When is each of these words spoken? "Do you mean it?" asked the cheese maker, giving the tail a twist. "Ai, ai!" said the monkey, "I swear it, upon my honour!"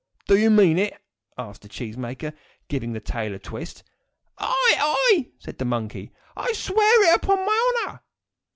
"Do 0.27 0.35
you 0.35 0.49
mean 0.49 0.79
it?" 0.79 0.99
asked 1.37 1.61
the 1.61 1.69
cheese 1.69 1.95
maker, 1.95 2.33
giving 2.69 2.93
the 2.93 2.99
tail 2.99 3.35
a 3.35 3.37
twist. 3.37 3.83
"Ai, 4.39 4.73
ai!" 4.79 5.27
said 5.37 5.59
the 5.59 5.65
monkey, 5.65 6.11
"I 6.35 6.53
swear 6.53 7.13
it, 7.13 7.15
upon 7.17 7.45
my 7.45 7.73
honour!" 7.85 7.99